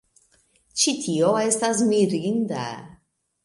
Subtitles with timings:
[0.83, 2.67] Ĉi tio estas mirinda